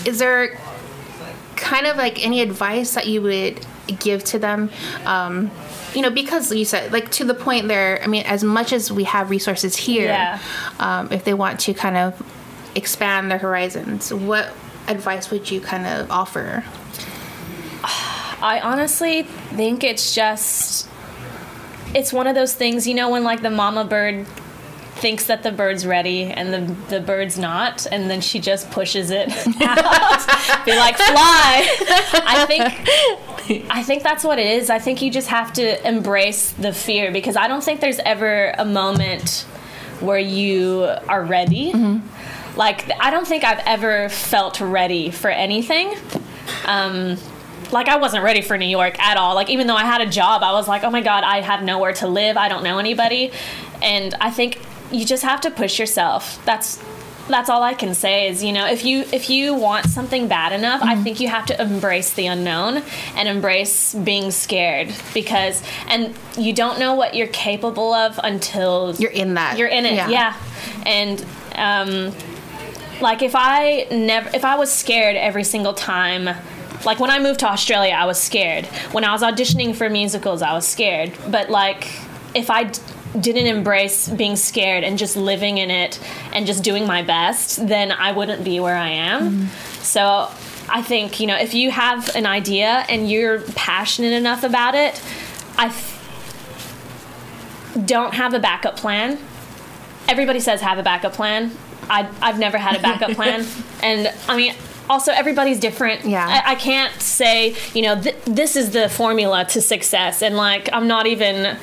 [0.05, 0.59] is there
[1.57, 3.65] kind of like any advice that you would
[4.01, 4.71] give to them?
[5.05, 5.51] Um,
[5.95, 8.01] you know, because you said like to the point there.
[8.03, 10.39] I mean, as much as we have resources here, Yeah.
[10.79, 12.21] um, if they want to kind of
[12.75, 14.49] expand their horizons, what
[14.89, 16.65] advice would you kind of offer?
[17.85, 20.89] I honestly think it's just
[21.95, 24.27] it's one of those things, you know, when like the mama bird
[24.95, 29.11] thinks that the bird's ready and the the bird's not, and then she just pushes
[29.11, 29.29] it
[29.63, 30.65] out.
[30.65, 31.67] Be like, fly.
[32.25, 34.71] I think I think that's what it is.
[34.71, 38.55] I think you just have to embrace the fear because I don't think there's ever
[38.59, 39.41] a moment
[40.01, 41.73] where you are ready.
[42.57, 45.95] Like I don't think I've ever felt ready for anything.
[46.67, 47.17] Um,
[47.73, 49.35] like I wasn't ready for New York at all.
[49.35, 51.63] Like even though I had a job, I was like, "Oh my god, I have
[51.63, 52.37] nowhere to live.
[52.37, 53.33] I don't know anybody."
[53.83, 56.45] And I think you just have to push yourself.
[56.45, 56.83] That's
[57.29, 60.53] that's all I can say is, you know, if you if you want something bad
[60.53, 62.83] enough, I think you have to embrace the unknown
[63.17, 69.13] and embrace being scared because and you don't know what you're capable of until You're
[69.13, 69.57] in that.
[69.57, 70.37] you're in it, yeah.
[70.85, 72.13] And um,
[73.01, 76.29] like if I never, if I was scared every single time,
[76.85, 78.67] like when I moved to Australia, I was scared.
[78.93, 81.13] When I was auditioning for musicals, I was scared.
[81.29, 81.89] But like
[82.35, 82.81] if I d-
[83.21, 86.01] didn't embrace being scared and just living in it
[86.33, 89.31] and just doing my best, then I wouldn't be where I am.
[89.31, 89.83] Mm-hmm.
[89.83, 90.31] So
[90.69, 95.03] I think you know if you have an idea and you're passionate enough about it,
[95.57, 95.67] I.
[95.67, 95.99] F-
[97.87, 99.17] don't have a backup plan
[100.09, 101.51] everybody says have a backup plan.
[101.89, 103.47] I, I've never had a backup plan.
[103.83, 104.55] And I mean,
[104.89, 106.05] also everybody's different.
[106.05, 106.27] Yeah.
[106.27, 110.23] I, I can't say, you know, th- this is the formula to success.
[110.23, 111.57] And like, I'm not even,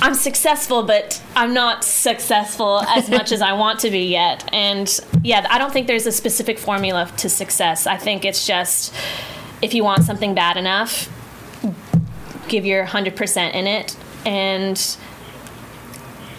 [0.00, 4.48] I'm successful, but I'm not successful as much as I want to be yet.
[4.52, 7.86] And yeah, I don't think there's a specific formula to success.
[7.86, 8.94] I think it's just
[9.62, 11.08] if you want something bad enough,
[12.48, 13.96] give your 100% in it.
[14.26, 14.96] And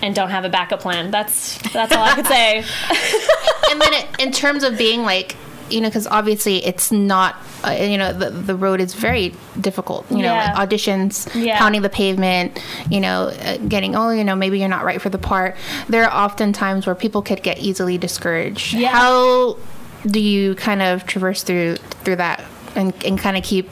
[0.03, 1.11] and don't have a backup plan.
[1.11, 2.57] That's that's all I could say.
[3.71, 5.35] and then it, in terms of being like
[5.71, 10.09] you know because obviously it's not uh, you know the, the road is very difficult
[10.11, 10.53] you know Yeah.
[10.53, 11.57] like auditions Yeah.
[11.59, 15.09] pounding the pavement you know uh, getting oh you know maybe you're not right for
[15.09, 15.55] the part
[15.89, 18.89] there are often times where people could get easily discouraged Yeah.
[18.91, 19.57] how
[20.05, 22.43] do you kind of traverse through through that
[22.75, 23.69] and, and kind of keep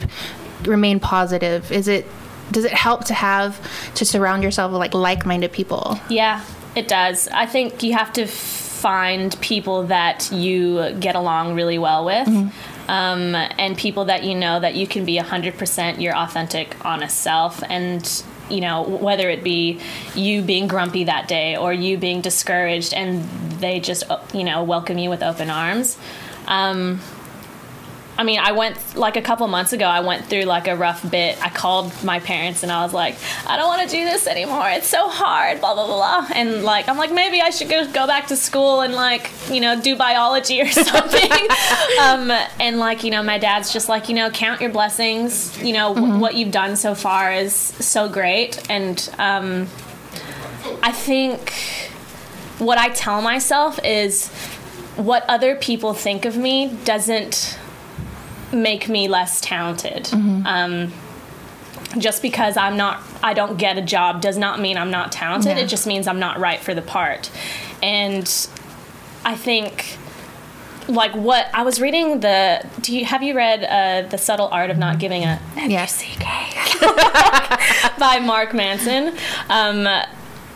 [0.64, 2.06] remain positive is it
[2.52, 3.58] does it help to have
[3.94, 7.28] to surround yourself with like like-minded people Yeah, it does.
[7.28, 8.26] I think you have to
[8.80, 12.28] find people that you get along really well with.
[12.88, 17.62] Um, and people that you know that you can be 100% your authentic, honest self.
[17.68, 19.80] And, you know, whether it be
[20.14, 23.24] you being grumpy that day or you being discouraged and
[23.60, 25.96] they just, uh, you know, welcome you with open arms.
[26.46, 27.00] Um,
[28.20, 29.86] I mean, I went like a couple months ago.
[29.86, 31.42] I went through like a rough bit.
[31.42, 34.68] I called my parents and I was like, I don't want to do this anymore.
[34.68, 35.60] It's so hard.
[35.60, 36.26] Blah blah blah.
[36.26, 36.36] blah.
[36.36, 39.58] And like, I'm like, maybe I should go go back to school and like, you
[39.58, 41.30] know, do biology or something.
[42.02, 42.30] um,
[42.60, 45.58] and like, you know, my dad's just like, you know, count your blessings.
[45.62, 48.70] You know, wh- what you've done so far is so great.
[48.70, 49.62] And um,
[50.82, 51.54] I think
[52.58, 54.28] what I tell myself is
[54.96, 57.58] what other people think of me doesn't
[58.52, 60.12] make me less talented.
[60.12, 60.92] Um,
[61.98, 65.56] just because I'm not, I don't get a job does not mean I'm not talented.
[65.56, 65.64] Yeah.
[65.64, 67.30] It just means I'm not right for the part.
[67.82, 68.24] And
[69.24, 69.96] I think,
[70.88, 72.64] like, what I was reading the.
[72.80, 76.04] Do you have you read uh, the subtle art of not giving a yes
[77.98, 79.16] by Mark Manson.
[79.48, 79.86] Um,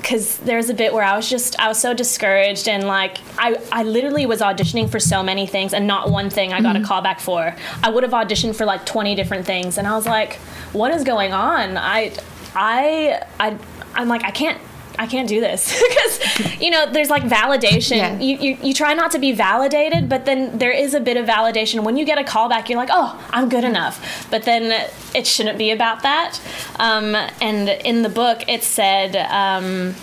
[0.05, 3.21] because there was a bit where I was just I was so discouraged and like
[3.38, 6.77] I I literally was auditioning for so many things and not one thing I got
[6.77, 6.87] a mm-hmm.
[6.87, 7.57] call back for.
[7.83, 10.35] I would have auditioned for like 20 different things and I was like,
[10.75, 11.79] what is going on?
[11.79, 12.12] I
[12.55, 13.57] I I
[13.95, 14.61] I'm like I can't
[14.99, 17.97] I can't do this because you know there's like validation.
[17.97, 18.19] Yeah.
[18.19, 21.27] You, you you try not to be validated, but then there is a bit of
[21.27, 22.69] validation when you get a call back.
[22.69, 24.27] You're like, oh, I'm good enough.
[24.31, 26.41] But then it shouldn't be about that.
[26.79, 29.17] Um, and in the book, it said.
[29.17, 29.95] Um,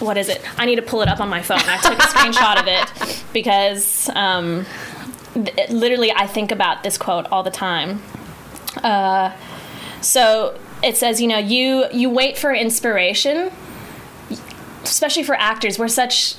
[0.00, 0.42] what is it?
[0.58, 1.60] I need to pull it up on my phone.
[1.60, 4.66] I took a screenshot of it because um,
[5.34, 8.02] th- literally I think about this quote all the time.
[8.82, 9.30] Uh,
[10.00, 13.50] so it says, you know, you you wait for inspiration,
[14.82, 15.78] especially for actors.
[15.78, 16.34] We're such,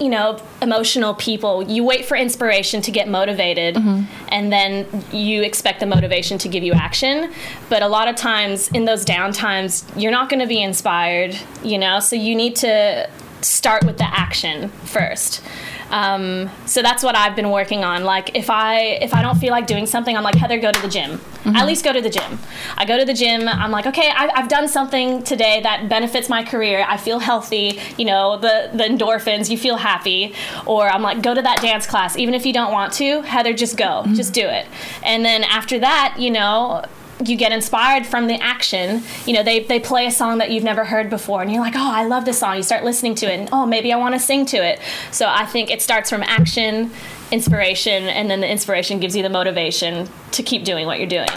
[0.00, 4.04] you know, emotional people, you wait for inspiration to get motivated, mm-hmm.
[4.28, 7.32] and then you expect the motivation to give you action.
[7.68, 11.38] But a lot of times in those down times, you're not going to be inspired,
[11.62, 12.00] you know?
[12.00, 13.08] So you need to
[13.42, 15.42] start with the action first.
[15.90, 18.04] Um, so that's what I've been working on.
[18.04, 20.82] Like if I if I don't feel like doing something, I'm like Heather, go to
[20.82, 21.20] the gym.
[21.46, 22.38] At least go to the gym.
[22.78, 23.48] I go to the gym.
[23.48, 26.86] I'm like, okay, I, I've done something today that benefits my career.
[26.88, 27.78] I feel healthy.
[27.98, 29.50] You know, the the endorphins.
[29.50, 30.34] You feel happy.
[30.66, 33.20] Or I'm like, go to that dance class, even if you don't want to.
[33.22, 34.04] Heather, just go.
[34.14, 34.66] Just do it.
[35.02, 36.84] And then after that, you know,
[37.24, 39.02] you get inspired from the action.
[39.26, 41.76] You know, they, they play a song that you've never heard before, and you're like,
[41.76, 42.56] oh, I love this song.
[42.56, 44.80] You start listening to it, and oh, maybe I want to sing to it.
[45.10, 46.90] So I think it starts from action,
[47.30, 51.28] inspiration, and then the inspiration gives you the motivation to keep doing what you're doing.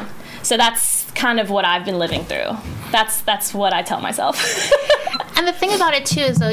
[0.44, 2.58] So that's kind of what I've been living through.
[2.92, 4.72] That's that's what I tell myself.
[5.38, 6.52] And the thing about it too is though,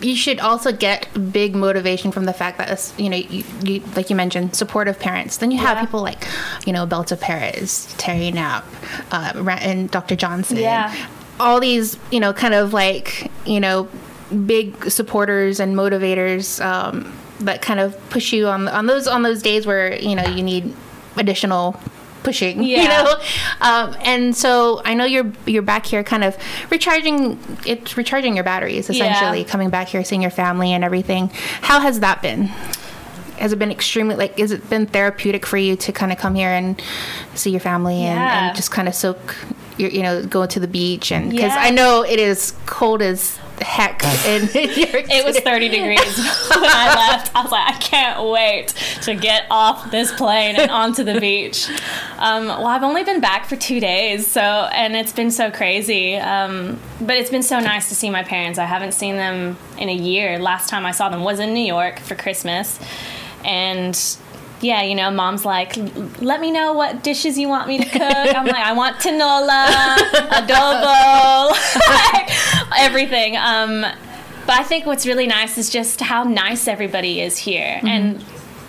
[0.00, 4.10] you should also get big motivation from the fact that you know, you, you like
[4.10, 5.36] you mentioned, supportive parents.
[5.38, 5.84] Then you have Yeah.
[5.84, 6.26] people like,
[6.66, 8.64] you know, Belta Perez, Terry Knapp,
[9.12, 10.16] uh, and Dr.
[10.16, 10.56] Johnson.
[10.58, 10.94] Yeah.
[11.40, 13.88] All these, you know, kind of like, you know,
[14.46, 19.42] big supporters and motivators um, that kind of push you on on those on those
[19.42, 20.72] days where you know you need
[21.16, 21.78] additional
[22.24, 23.14] pushing you know
[23.60, 26.36] um, and so i know you're you're back here kind of
[26.70, 29.46] recharging it's recharging your batteries essentially Yeah.
[29.46, 31.28] coming back here seeing your family and everything
[31.60, 32.44] how has that been
[33.38, 36.34] has it been extremely like has it been therapeutic for you to kind of come
[36.34, 36.80] here and
[37.34, 38.46] see your family and, Yeah.
[38.48, 39.36] and just kind of soak
[39.76, 41.56] your, you know go to the beach and because Yeah.
[41.68, 45.98] i know it is cold as heck in New York It was 30 degrees
[46.50, 47.34] when I left.
[47.34, 48.68] I was like, I can't wait
[49.02, 51.68] to get off this plane and onto the beach.
[52.18, 56.16] Um, well, I've only been back for two days, so and it's been so crazy.
[56.16, 58.58] Um, but it's been so nice to see my parents.
[58.58, 60.38] I haven't seen them in a year.
[60.38, 62.78] Last time I saw them was in New York for Christmas,
[63.44, 63.98] and
[64.60, 65.76] yeah, you know, mom's like,
[66.20, 68.02] let me know what dishes you want me to cook.
[68.02, 69.66] I'm like, I want tinola,
[70.30, 71.50] adobo,
[71.88, 72.30] like,
[72.84, 73.36] everything.
[73.36, 73.80] Um,
[74.46, 78.24] but I think what's really nice is just how nice everybody is here and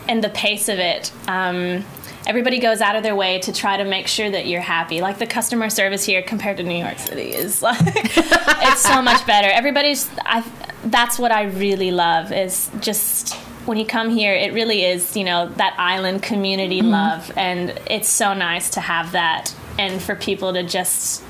[0.08, 1.12] and the pace of it.
[1.28, 1.84] Um,
[2.28, 5.02] everybody goes out of their way to try to make sure that you're happy.
[5.02, 9.26] Like the customer service here compared to New York City is like it's so much
[9.28, 9.50] better.
[9.50, 10.44] Everybody's I
[10.86, 13.34] that's what I really love is just
[13.66, 18.10] when you come here it really is, you know, that island community love and it's
[18.10, 21.25] so nice to have that and for people to just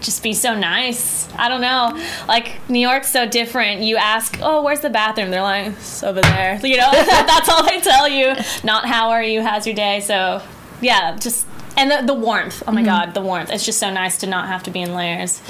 [0.00, 1.28] just be so nice.
[1.34, 1.98] I don't know.
[2.28, 3.82] Like New York's so different.
[3.82, 7.64] You ask, "Oh, where's the bathroom?" They're like, "It's over there." You know, that's all
[7.64, 8.34] they tell you.
[8.64, 9.42] Not how are you?
[9.42, 10.00] How's your day?
[10.00, 10.42] So,
[10.80, 12.62] yeah, just and the, the warmth.
[12.66, 12.86] Oh my mm-hmm.
[12.86, 13.50] god, the warmth.
[13.50, 15.40] It's just so nice to not have to be in layers.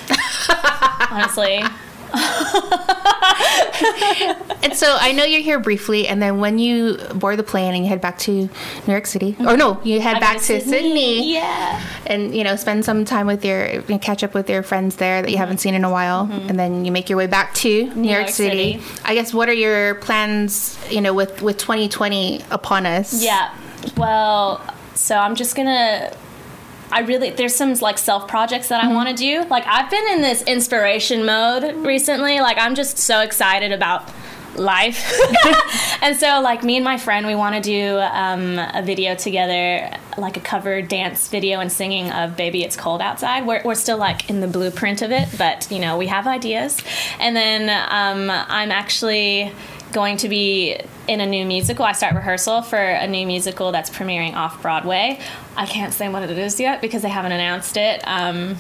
[1.11, 1.63] Honestly.
[4.63, 7.85] And so I know you're here briefly, and then when you board the plane and
[7.85, 8.51] you head back to New
[8.87, 11.81] York City, or no, you head I back to Sydney, Yeah.
[12.07, 14.97] and you know spend some time with your, you know, catch up with your friends
[14.97, 16.49] there that you haven't seen in a while, mm-hmm.
[16.49, 18.81] and then you make your way back to New, York, York City.
[18.81, 19.01] City.
[19.05, 20.79] I guess what are your plans?
[20.91, 23.23] You know, with with 2020 upon us.
[23.23, 23.55] Yeah.
[23.97, 24.61] Well,
[24.95, 26.13] so I'm just gonna.
[26.91, 29.45] I really there's some like self projects that I want to do.
[29.49, 32.41] Like I've been in this inspiration mode recently.
[32.41, 34.11] Like I'm just so excited about
[34.55, 35.13] life,
[36.03, 39.91] and so like me and my friend, we want to do um, a video together,
[40.17, 43.99] like a cover dance video and singing of "Baby It's Cold Outside." We're we're still
[43.99, 46.79] like in the blueprint of it, but you know we have ideas.
[47.19, 49.53] And then um, I'm actually
[49.93, 51.85] going to be in a new musical.
[51.85, 55.21] I start rehearsal for a new musical that's premiering off Broadway.
[55.57, 58.07] I can't say what it is yet because they haven't announced it.
[58.07, 58.57] Um,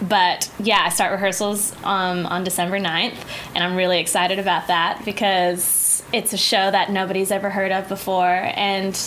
[0.00, 3.16] but yeah, I start rehearsals um, on December 9th,
[3.54, 7.88] and I'm really excited about that because it's a show that nobody's ever heard of
[7.88, 8.26] before.
[8.54, 8.98] And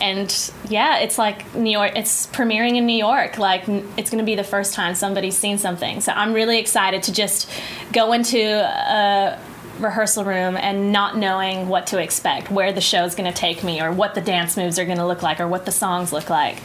[0.00, 1.92] and yeah, it's like New York.
[1.96, 3.38] It's premiering in New York.
[3.38, 6.00] Like it's going to be the first time somebody's seen something.
[6.00, 7.50] So I'm really excited to just
[7.92, 9.38] go into a
[9.78, 13.80] rehearsal room and not knowing what to expect, where the show's going to take me,
[13.80, 16.30] or what the dance moves are going to look like, or what the songs look
[16.30, 16.58] like.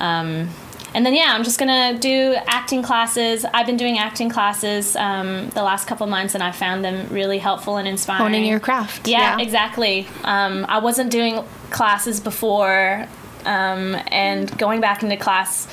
[0.00, 0.48] Um,
[0.94, 3.44] and then yeah, I'm just gonna do acting classes.
[3.44, 7.38] I've been doing acting classes um, the last couple months, and I found them really
[7.38, 8.22] helpful and inspiring.
[8.22, 9.06] Honing your craft.
[9.06, 10.06] Yeah, exactly.
[10.24, 13.06] Um, I wasn't doing classes before,
[13.44, 15.68] um, and going back into class,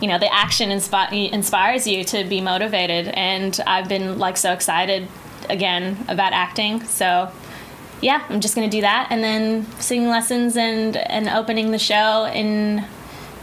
[0.00, 4.52] you know, the action inspi- inspires you to be motivated, and I've been like so
[4.52, 5.06] excited
[5.48, 6.82] again about acting.
[6.84, 7.30] So,
[8.00, 12.26] yeah, I'm just gonna do that, and then singing lessons and and opening the show
[12.26, 12.84] in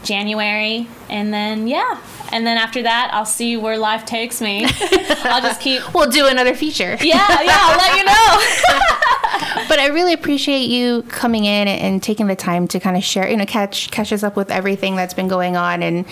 [0.04, 1.98] January, and then yeah,
[2.30, 4.66] and then after that, I'll see where life takes me.
[5.24, 6.96] I'll just keep We'll do another feature.
[7.00, 9.64] yeah, yeah, I'll let you know.
[9.68, 13.28] but I really appreciate you coming in and taking the time to kind of share,
[13.28, 16.04] you know, catch catch us up with everything that's been going on, and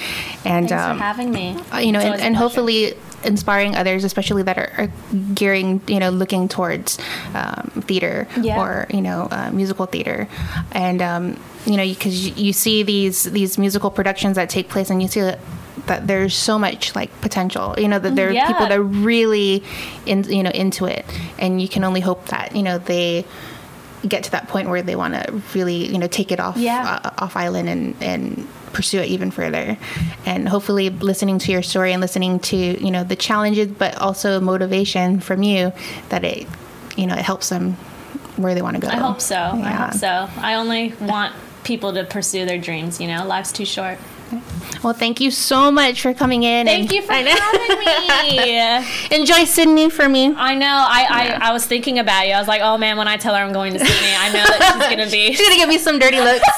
[0.44, 1.56] and Thanks um, for having me.
[1.80, 2.94] you know, It's and, and hopefully
[3.24, 4.88] inspiring others, especially that are, are
[5.34, 6.98] gearing, you know, looking towards
[7.34, 8.60] um, theater Yeah.
[8.60, 10.28] or you know, uh, musical theater,
[10.72, 14.90] and um, you know, because you, you see these these musical productions that take place,
[14.90, 15.38] and you see that,
[15.86, 17.74] that there's so much like potential.
[17.78, 18.46] You know, that there are Yeah.
[18.48, 19.62] people that are really
[20.06, 21.04] in, you know, into it,
[21.38, 23.24] and you can only hope that you know they
[24.08, 27.00] get to that point where they want to really you know take it off Yeah.
[27.04, 29.76] uh, off island and and pursue it even further
[30.26, 34.40] and hopefully listening to your story and listening to you know the challenges but also
[34.40, 35.72] motivation from you
[36.08, 36.46] that it
[36.96, 37.72] you know it helps them
[38.36, 39.36] where they want to go I hope so.
[39.36, 39.84] I Yeah.
[39.90, 40.28] hope so.
[40.40, 43.00] I only want people to pursue their dreams.
[43.00, 43.98] You know, life's too short.
[44.82, 47.32] Well thank you so much for coming in Thank you for having
[47.78, 48.86] me.
[49.16, 50.66] enjoy sydney for me I know.
[50.66, 52.32] I, I, I was thinking about you.
[52.34, 54.44] I was like, oh man, when I tell her I'm going to Sydney, I know
[54.44, 55.32] that she's gonna be.
[55.34, 56.48] she's gonna give me some dirty looks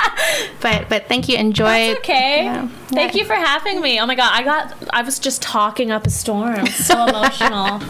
[0.60, 2.44] but but thank you enjoy It's okay.
[2.44, 2.68] Yeah.
[2.88, 3.98] Thank you for having me.
[4.00, 4.74] Oh my god, I got.
[4.90, 6.66] I was just talking up a storm.
[6.66, 7.82] So emotional.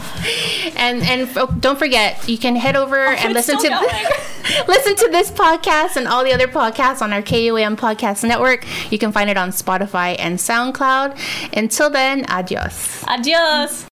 [0.77, 4.65] and and f- don't forget you can head over oh, and Oh, it's listen to
[4.69, 8.65] listen to this podcast and all the other podcasts on our KUAM podcast network.
[8.91, 11.19] You can find it on Spotify and SoundCloud.
[11.57, 13.05] Until then, adios.
[13.07, 13.85] Adios.